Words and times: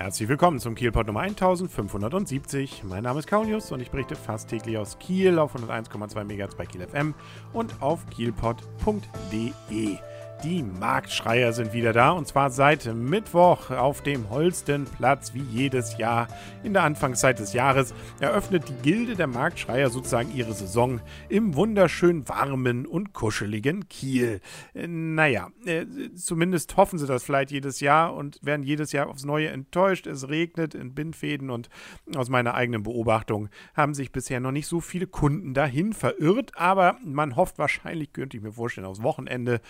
Herzlich 0.00 0.30
willkommen 0.30 0.58
zum 0.58 0.74
Kielpot 0.74 1.06
Nummer 1.06 1.20
1570. 1.20 2.84
Mein 2.84 3.02
Name 3.02 3.18
ist 3.18 3.28
Kaulius 3.28 3.70
und 3.70 3.80
ich 3.80 3.90
berichte 3.90 4.16
fast 4.16 4.48
täglich 4.48 4.78
aus 4.78 4.98
Kiel 4.98 5.38
auf 5.38 5.54
101,2 5.54 6.24
MHz 6.24 6.54
bei 6.54 6.64
Kiel 6.64 6.86
FM 6.86 7.12
und 7.52 7.82
auf 7.82 8.08
kielpot.de. 8.08 9.98
Die 10.42 10.62
Marktschreier 10.62 11.52
sind 11.52 11.74
wieder 11.74 11.92
da 11.92 12.12
und 12.12 12.26
zwar 12.26 12.48
seit 12.48 12.86
Mittwoch 12.94 13.70
auf 13.70 14.02
dem 14.02 14.30
Holstenplatz 14.30 15.34
wie 15.34 15.42
jedes 15.42 15.98
Jahr 15.98 16.28
in 16.62 16.72
der 16.72 16.84
Anfangszeit 16.84 17.38
des 17.38 17.52
Jahres 17.52 17.92
eröffnet 18.20 18.64
die 18.70 18.82
Gilde 18.82 19.16
der 19.16 19.26
Marktschreier 19.26 19.90
sozusagen 19.90 20.34
ihre 20.34 20.54
Saison 20.54 21.00
im 21.28 21.56
wunderschön 21.56 22.26
warmen 22.26 22.86
und 22.86 23.12
kuscheligen 23.12 23.88
Kiel. 23.90 24.40
Äh, 24.72 24.86
naja, 24.86 25.50
äh, 25.66 25.84
zumindest 26.14 26.74
hoffen 26.78 26.98
sie 26.98 27.06
das 27.06 27.22
vielleicht 27.22 27.50
jedes 27.50 27.80
Jahr 27.80 28.14
und 28.14 28.38
werden 28.42 28.62
jedes 28.62 28.92
Jahr 28.92 29.08
aufs 29.08 29.24
Neue 29.24 29.48
enttäuscht. 29.48 30.06
Es 30.06 30.30
regnet 30.30 30.74
in 30.74 30.94
Bindfäden 30.94 31.50
und 31.50 31.68
aus 32.16 32.30
meiner 32.30 32.54
eigenen 32.54 32.82
Beobachtung 32.82 33.50
haben 33.74 33.92
sich 33.92 34.10
bisher 34.10 34.40
noch 34.40 34.52
nicht 34.52 34.68
so 34.68 34.80
viele 34.80 35.06
Kunden 35.06 35.52
dahin 35.52 35.92
verirrt, 35.92 36.52
aber 36.56 36.96
man 37.04 37.36
hofft 37.36 37.58
wahrscheinlich, 37.58 38.14
könnte 38.14 38.38
ich 38.38 38.42
mir 38.42 38.52
vorstellen, 38.52 38.86
aufs 38.86 39.02
Wochenende 39.02 39.60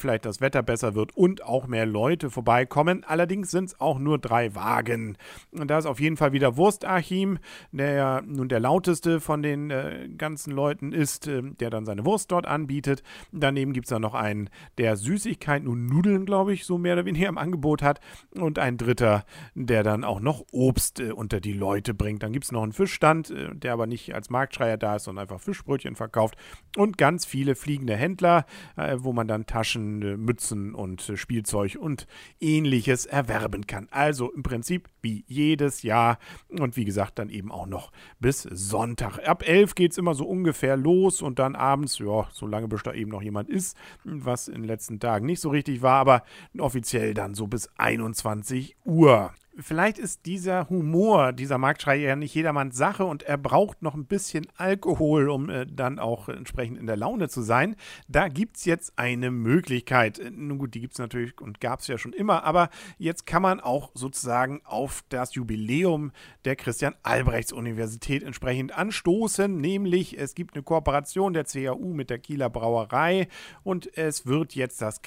vielleicht 0.00 0.24
das 0.24 0.40
Wetter 0.40 0.62
besser 0.62 0.94
wird 0.94 1.16
und 1.16 1.44
auch 1.44 1.66
mehr 1.66 1.86
Leute 1.86 2.30
vorbeikommen. 2.30 3.04
Allerdings 3.04 3.50
sind 3.50 3.66
es 3.66 3.80
auch 3.80 3.98
nur 3.98 4.18
drei 4.18 4.54
Wagen. 4.54 5.16
Und 5.50 5.70
da 5.70 5.78
ist 5.78 5.86
auf 5.86 6.00
jeden 6.00 6.16
Fall 6.16 6.32
wieder 6.32 6.56
Wurstarchim, 6.56 7.38
der 7.72 8.22
nun 8.26 8.48
der 8.48 8.60
lauteste 8.60 9.20
von 9.20 9.42
den 9.42 9.70
äh, 9.70 10.08
ganzen 10.16 10.52
Leuten 10.52 10.92
ist, 10.92 11.26
äh, 11.26 11.42
der 11.42 11.70
dann 11.70 11.84
seine 11.84 12.04
Wurst 12.04 12.30
dort 12.32 12.46
anbietet. 12.46 13.02
Daneben 13.32 13.72
gibt 13.72 13.86
es 13.86 13.90
dann 13.90 14.02
noch 14.02 14.14
einen, 14.14 14.50
der 14.78 14.96
Süßigkeiten 14.96 15.68
und 15.68 15.86
Nudeln, 15.86 16.26
glaube 16.26 16.52
ich, 16.52 16.64
so 16.64 16.78
mehr 16.78 16.94
oder 16.94 17.04
weniger 17.04 17.28
im 17.28 17.38
Angebot 17.38 17.82
hat. 17.82 18.00
Und 18.34 18.58
ein 18.58 18.76
dritter, 18.76 19.24
der 19.54 19.82
dann 19.82 20.04
auch 20.04 20.20
noch 20.20 20.44
Obst 20.52 21.00
äh, 21.00 21.12
unter 21.12 21.40
die 21.40 21.52
Leute 21.52 21.94
bringt. 21.94 22.22
Dann 22.22 22.32
gibt 22.32 22.44
es 22.44 22.52
noch 22.52 22.62
einen 22.62 22.72
Fischstand, 22.72 23.30
äh, 23.30 23.54
der 23.54 23.72
aber 23.72 23.86
nicht 23.86 24.14
als 24.14 24.30
Marktschreier 24.30 24.76
da 24.78 24.96
ist, 24.96 25.04
sondern 25.04 25.24
einfach 25.24 25.40
Fischbrötchen 25.40 25.96
verkauft. 25.96 26.36
Und 26.76 26.98
ganz 26.98 27.26
viele 27.26 27.54
fliegende 27.54 27.96
Händler, 27.96 28.46
äh, 28.76 28.96
wo 28.98 29.12
man 29.12 29.28
dann 29.28 29.46
Taschen 29.46 29.89
Mützen 29.98 30.74
und 30.74 31.12
Spielzeug 31.14 31.76
und 31.80 32.06
ähnliches 32.40 33.06
erwerben 33.06 33.66
kann. 33.66 33.88
Also 33.90 34.30
im 34.30 34.42
Prinzip 34.42 34.88
wie 35.02 35.24
jedes 35.26 35.82
Jahr 35.82 36.18
und 36.48 36.76
wie 36.76 36.84
gesagt 36.84 37.18
dann 37.18 37.28
eben 37.28 37.50
auch 37.50 37.66
noch 37.66 37.90
bis 38.20 38.42
Sonntag. 38.42 39.18
Ab 39.26 39.46
11 39.46 39.74
geht 39.74 39.92
es 39.92 39.98
immer 39.98 40.14
so 40.14 40.24
ungefähr 40.26 40.76
los 40.76 41.22
und 41.22 41.38
dann 41.38 41.56
abends, 41.56 41.98
ja, 41.98 42.28
solange 42.32 42.68
bis 42.68 42.82
da 42.82 42.92
eben 42.92 43.10
noch 43.10 43.22
jemand 43.22 43.48
ist, 43.48 43.76
was 44.04 44.48
in 44.48 44.62
den 44.62 44.64
letzten 44.64 45.00
Tagen 45.00 45.26
nicht 45.26 45.40
so 45.40 45.50
richtig 45.50 45.82
war, 45.82 46.00
aber 46.00 46.22
offiziell 46.58 47.14
dann 47.14 47.34
so 47.34 47.46
bis 47.46 47.68
21 47.76 48.76
Uhr 48.84 49.32
vielleicht 49.60 49.98
ist 49.98 50.26
dieser 50.26 50.68
Humor, 50.68 51.32
dieser 51.32 51.58
Marktschrei 51.58 51.96
ja 51.96 52.16
nicht 52.16 52.34
jedermanns 52.34 52.76
Sache 52.76 53.04
und 53.04 53.22
er 53.22 53.38
braucht 53.38 53.82
noch 53.82 53.94
ein 53.94 54.06
bisschen 54.06 54.46
Alkohol, 54.56 55.28
um 55.28 55.48
äh, 55.50 55.66
dann 55.66 55.98
auch 55.98 56.28
entsprechend 56.28 56.78
in 56.78 56.86
der 56.86 56.96
Laune 56.96 57.28
zu 57.28 57.42
sein. 57.42 57.76
Da 58.08 58.28
gibt 58.28 58.56
es 58.56 58.64
jetzt 58.64 58.92
eine 58.96 59.30
Möglichkeit. 59.30 60.18
Äh, 60.18 60.30
nun 60.30 60.58
gut, 60.58 60.74
die 60.74 60.80
gibt 60.80 60.94
es 60.94 60.98
natürlich 60.98 61.40
und 61.40 61.60
gab 61.60 61.80
es 61.80 61.86
ja 61.86 61.98
schon 61.98 62.12
immer, 62.12 62.44
aber 62.44 62.70
jetzt 62.98 63.26
kann 63.26 63.42
man 63.42 63.60
auch 63.60 63.90
sozusagen 63.94 64.60
auf 64.64 65.04
das 65.08 65.34
Jubiläum 65.34 66.12
der 66.44 66.56
Christian-Albrechts-Universität 66.56 68.22
entsprechend 68.22 68.76
anstoßen, 68.76 69.60
nämlich 69.60 70.18
es 70.18 70.34
gibt 70.34 70.54
eine 70.54 70.62
Kooperation 70.62 71.32
der 71.32 71.44
CAU 71.44 71.92
mit 71.94 72.10
der 72.10 72.18
Kieler 72.18 72.50
Brauerei 72.50 73.28
und 73.62 73.96
es 73.96 74.26
wird 74.26 74.54
jetzt 74.54 74.80
das 74.82 75.02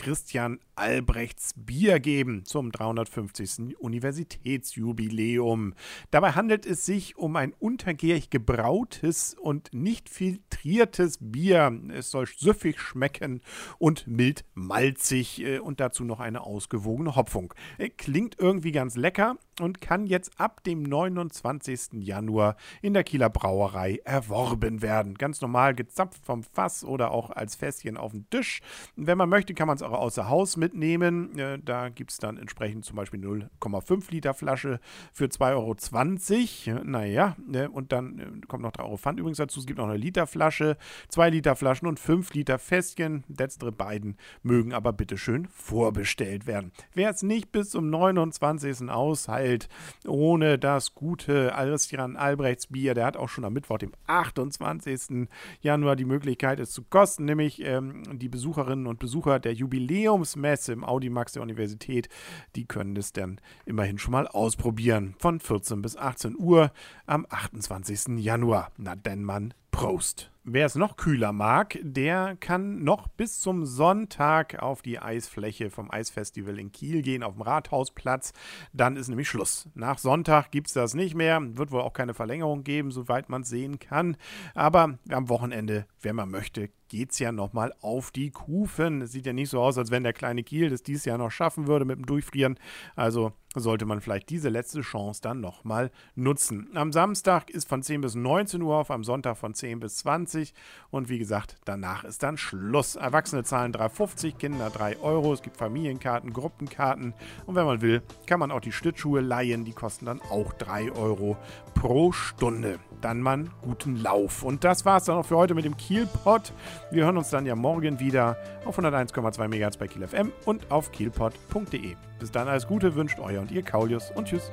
Christian-Albrechts-Bier 0.75 1.99
geben 1.99 2.45
zum 2.45 2.71
350. 2.71 3.77
Universität. 3.79 4.03
Universitätsjubiläum. 4.03 5.73
Dabei 6.11 6.31
handelt 6.31 6.65
es 6.65 6.85
sich 6.85 7.17
um 7.17 7.35
ein 7.35 7.53
untergärig 7.59 8.29
gebrautes 8.29 9.35
und 9.39 9.73
nicht 9.73 10.09
filtriertes 10.09 11.17
Bier. 11.21 11.79
Es 11.93 12.11
soll 12.11 12.27
süffig 12.27 12.79
schmecken 12.79 13.41
und 13.77 14.07
mild 14.07 14.45
malzig 14.53 15.41
äh, 15.41 15.59
und 15.59 15.79
dazu 15.79 16.03
noch 16.03 16.19
eine 16.19 16.41
ausgewogene 16.41 17.15
Hopfung. 17.15 17.53
Äh, 17.77 17.89
klingt 17.89 18.39
irgendwie 18.39 18.71
ganz 18.71 18.95
lecker 18.95 19.37
und 19.59 19.81
kann 19.81 20.07
jetzt 20.07 20.39
ab 20.39 20.63
dem 20.63 20.83
29. 20.83 21.93
Januar 22.03 22.55
in 22.81 22.93
der 22.93 23.03
Kieler 23.03 23.29
Brauerei 23.29 23.99
erworben 24.03 24.81
werden. 24.81 25.15
Ganz 25.15 25.41
normal 25.41 25.75
gezapft 25.75 26.25
vom 26.25 26.43
Fass 26.43 26.83
oder 26.83 27.11
auch 27.11 27.29
als 27.29 27.55
Fässchen 27.55 27.97
auf 27.97 28.11
dem 28.11 28.29
Tisch. 28.29 28.61
Wenn 28.95 29.17
man 29.17 29.29
möchte, 29.29 29.53
kann 29.53 29.67
man 29.67 29.75
es 29.75 29.83
auch 29.83 29.91
außer 29.91 30.29
Haus 30.29 30.57
mitnehmen. 30.63 31.37
Äh, 31.37 31.59
da 31.63 31.89
gibt 31.89 32.11
es 32.11 32.17
dann 32.17 32.37
entsprechend 32.37 32.85
zum 32.85 32.95
Beispiel 32.95 33.19
0,5 33.19 34.11
Liter 34.11 34.33
Flasche 34.33 34.79
für 35.11 35.25
2,20 35.25 36.71
Euro. 36.71 36.83
Naja, 36.83 37.35
ne, 37.45 37.69
und 37.69 37.91
dann 37.91 38.19
äh, 38.19 38.25
kommt 38.47 38.63
noch 38.63 38.71
3 38.71 38.83
Euro 38.83 38.97
Pfand 38.97 39.19
übrigens 39.19 39.37
dazu. 39.37 39.59
Es 39.59 39.65
gibt 39.65 39.79
noch 39.79 39.87
eine 39.87 39.97
Literflasche, 39.97 40.77
2 41.09 41.29
Liter 41.29 41.55
Flaschen 41.55 41.87
und 41.87 41.99
5 41.99 42.33
Liter 42.33 42.57
Fässchen. 42.57 43.23
Letztere 43.27 43.71
beiden 43.71 44.17
mögen 44.41 44.73
aber 44.73 44.93
bitteschön 44.93 45.47
vorbestellt 45.47 46.47
werden. 46.47 46.71
Wer 46.93 47.09
es 47.09 47.21
nicht 47.21 47.51
bis 47.51 47.71
zum 47.71 47.89
29. 47.89 48.89
aushält, 48.89 49.67
ohne 50.07 50.57
das 50.57 50.95
gute 50.95 51.53
Christian 51.83 52.15
Albrechts 52.15 52.67
Bier. 52.67 52.93
Der 52.93 53.05
hat 53.05 53.17
auch 53.17 53.27
schon 53.27 53.43
am 53.43 53.51
Mittwoch, 53.51 53.77
dem 53.77 53.91
28. 54.07 55.27
Januar, 55.59 55.97
die 55.97 56.05
Möglichkeit, 56.05 56.61
es 56.61 56.71
zu 56.71 56.83
kosten, 56.83 57.25
nämlich 57.25 57.61
ähm, 57.61 58.03
die 58.19 58.29
Besucherinnen 58.29 58.87
und 58.87 58.99
Besucher 58.99 59.39
der 59.39 59.53
Jubiläumsmesse 59.53 60.52
im 60.73 60.83
Audimax 60.83 61.33
der 61.33 61.41
Universität, 61.41 62.09
die 62.55 62.65
können 62.65 62.95
das 62.95 63.13
dann 63.13 63.39
immerhin 63.65 63.97
schon 63.97 64.11
mal 64.11 64.27
ausprobieren. 64.27 65.15
Von 65.19 65.39
14 65.39 65.81
bis 65.81 65.97
18 65.97 66.35
Uhr 66.37 66.71
am 67.05 67.25
28. 67.29 68.19
Januar. 68.19 68.71
Na 68.77 68.95
denn, 68.95 69.23
Mann, 69.23 69.53
Prost! 69.73 70.29
Wer 70.45 70.65
es 70.65 70.75
noch 70.75 70.97
kühler 70.97 71.31
mag, 71.31 71.79
der 71.81 72.35
kann 72.39 72.83
noch 72.83 73.07
bis 73.07 73.39
zum 73.39 73.65
Sonntag 73.65 74.61
auf 74.61 74.81
die 74.81 74.99
Eisfläche 74.99 75.69
vom 75.69 75.89
Eisfestival 75.89 76.59
in 76.59 76.71
Kiel 76.71 77.01
gehen, 77.01 77.23
auf 77.23 77.33
dem 77.33 77.41
Rathausplatz. 77.41 78.33
Dann 78.71 78.97
ist 78.97 79.07
nämlich 79.07 79.29
Schluss. 79.29 79.69
Nach 79.73 79.97
Sonntag 79.97 80.51
gibt 80.51 80.67
es 80.67 80.73
das 80.73 80.93
nicht 80.93 81.15
mehr. 81.15 81.39
Wird 81.57 81.71
wohl 81.71 81.81
auch 81.81 81.93
keine 81.93 82.13
Verlängerung 82.13 82.63
geben, 82.63 82.91
soweit 82.91 83.29
man 83.29 83.43
sehen 83.43 83.79
kann. 83.79 84.17
Aber 84.53 84.99
am 85.09 85.29
Wochenende, 85.29 85.87
wenn 86.01 86.17
man 86.17 86.29
möchte, 86.29 86.69
geht 86.89 87.11
es 87.13 87.19
ja 87.19 87.31
nochmal 87.31 87.73
auf 87.81 88.11
die 88.11 88.29
Kufen. 88.29 89.01
Es 89.01 89.13
sieht 89.13 89.25
ja 89.25 89.33
nicht 89.33 89.49
so 89.49 89.61
aus, 89.61 89.77
als 89.77 89.91
wenn 89.91 90.03
der 90.03 90.13
kleine 90.13 90.43
Kiel 90.43 90.69
das 90.69 90.83
dieses 90.83 91.05
Jahr 91.05 91.17
noch 91.17 91.31
schaffen 91.31 91.67
würde 91.67 91.85
mit 91.85 91.97
dem 91.97 92.05
Durchfrieren. 92.05 92.59
Also 92.95 93.31
sollte 93.61 93.85
man 93.85 94.01
vielleicht 94.01 94.29
diese 94.29 94.49
letzte 94.49 94.81
Chance 94.81 95.21
dann 95.21 95.41
nochmal 95.41 95.91
nutzen. 96.15 96.69
Am 96.73 96.91
Samstag 96.91 97.49
ist 97.49 97.67
von 97.67 97.83
10 97.83 98.01
bis 98.01 98.15
19 98.15 98.61
Uhr 98.61 98.75
auf, 98.75 98.91
am 98.91 99.03
Sonntag 99.03 99.37
von 99.37 99.53
10 99.53 99.79
bis 99.79 99.97
20 99.97 100.53
und 100.89 101.09
wie 101.09 101.19
gesagt, 101.19 101.57
danach 101.65 102.03
ist 102.03 102.23
dann 102.23 102.37
Schluss. 102.37 102.95
Erwachsene 102.95 103.43
zahlen 103.43 103.73
3,50, 103.73 104.37
Kinder 104.37 104.69
3 104.69 104.99
Euro. 104.99 105.33
Es 105.33 105.41
gibt 105.41 105.57
Familienkarten, 105.57 106.33
Gruppenkarten 106.33 107.13
und 107.45 107.55
wenn 107.55 107.65
man 107.65 107.81
will, 107.81 108.01
kann 108.25 108.39
man 108.39 108.51
auch 108.51 108.61
die 108.61 108.71
Schlittschuhe 108.71 109.21
leihen. 109.21 109.65
Die 109.65 109.73
kosten 109.73 110.05
dann 110.05 110.21
auch 110.21 110.53
3 110.53 110.91
Euro 110.91 111.37
pro 111.73 112.11
Stunde. 112.11 112.79
Dann 113.03 113.19
mal 113.19 113.43
guten 113.61 114.01
Lauf. 114.01 114.43
Und 114.43 114.63
das 114.63 114.85
war 114.85 114.97
es 114.97 115.03
dann 115.03 115.17
auch 115.17 115.25
für 115.25 115.35
heute 115.35 115.53
mit 115.53 115.65
dem 115.65 115.75
Kielpot. 115.75 116.53
Wir 116.89 117.03
hören 117.03 117.17
uns 117.17 117.29
dann 117.29 117.45
ja 117.45 117.53
morgen 117.53 117.99
wieder 117.99 118.37
auf 118.65 118.79
101,2 118.79 119.47
MHz 119.49 119.75
bei 119.75 119.87
Kiel 119.87 120.07
FM 120.07 120.31
und 120.45 120.71
auf 120.71 120.91
kielpot.de. 120.93 121.95
Bis 122.19 122.31
dann 122.31 122.47
alles 122.47 122.65
Gute 122.65 122.95
wünscht 122.95 123.19
euer 123.19 123.41
und 123.41 123.51
ihr 123.51 123.61
Kaulius 123.61 124.09
und 124.15 124.29
tschüss. 124.29 124.49